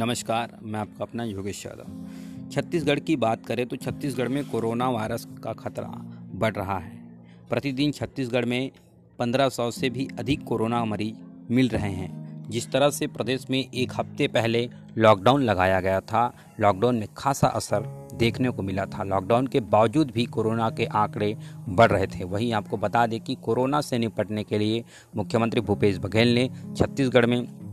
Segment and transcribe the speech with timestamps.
[0.00, 2.06] नमस्कार, मैं आपका अपना योगेश यादव।
[2.50, 5.88] छत्तीसगढ़ की बात करें तो छत्तीसगढ़ में कोरोना वायरस का खतरा
[6.34, 7.08] बढ़ रहा है।
[7.50, 8.70] प्रतिदिन छत्तीसगढ़ में
[9.18, 11.16] 1500 से भी अधिक कोरोना मरीज़
[11.52, 16.34] मिल रहे हैं। जिस तरह से प्रदेश में एक हफ़्ते पहले लॉकडाउन लगाया गया था,
[16.60, 21.36] लॉकडाउन में खासा असर देखने को मिला था। लॉकडाउन के बावजूद भी कोरोना के आंकड़े
[21.68, 24.84] बढ़ रहे थे। वहीं आपको बता दें कि कोरोना से निपटने के लिए
[25.16, 27.69] मुख्यमंत्री भूपेश बघेल ने छत्तीसगढ़ में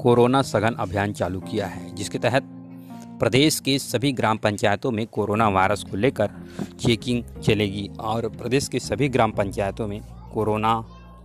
[0.00, 2.42] कोरोना सघन अभियान चालू किया है, जिसके तहत
[3.20, 6.30] प्रदेश के सभी ग्राम पंचायतों में कोरोना वायरस को लेकर
[6.80, 10.00] चेकिंग चलेगी और प्रदेश के सभी ग्राम पंचायतों में
[10.34, 10.72] कोरोना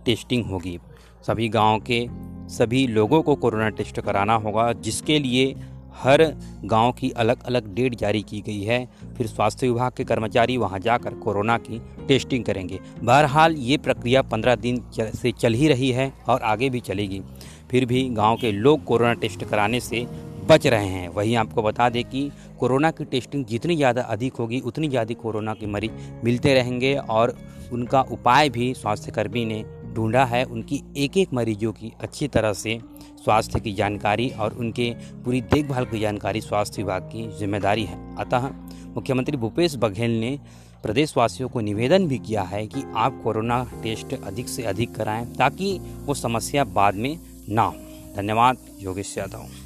[0.06, 0.78] टेस्टिंग होगी।
[1.26, 2.06] सभी गाँव के
[2.54, 5.54] सभी लोगों को कोरोना टेस्ट कराना होगा, जिसके लिए
[5.94, 6.22] हर
[6.64, 8.84] गाँव की अलग अलग डेट जारी की गई है।
[9.16, 14.54] फिर स्वास्थ्य विभाग के कर्मचारी वहाँ जाकर कोरोना की टेस्टिंग करेंगे। बहरहाल, ये प्रक्रिया पंद्रह
[14.56, 17.22] दिन से चल ही रही है और आगे भी चलेगी।
[17.70, 20.06] फिर भी गाँव के लोग कोरोना टेस्ट कराने से
[20.48, 24.60] बच रहे हैं। वहीं आपको बता दें कि कोरोना की टेस्टिंग जितनी ज़्यादा अधिक होगी,
[24.60, 27.36] उतनी ज़्यादा कोरोना के मरीज़ मिलते रहेंगे और
[27.72, 29.64] उनका उपाय भी स्वास्थ्यकर्मी ने
[29.94, 32.78] ढूंढा है। उनकी एक एक मरीजों की अच्छी तरह से
[33.24, 34.90] स्वास्थ्य की जानकारी और उनके
[35.24, 38.48] पूरी देखभाल की जानकारी स्वास्थ्य विभाग की ज़िम्मेदारी है। अतः
[38.96, 40.38] मुख्यमंत्री भूपेश बघेल ने
[40.82, 45.78] प्रदेशवासियों को निवेदन भी किया है कि आप कोरोना टेस्ट अधिक से अधिक कराएँ ताकि
[46.04, 47.70] वो समस्या बाद में ना
[48.16, 49.65] धन्यवाद योगेश यादव।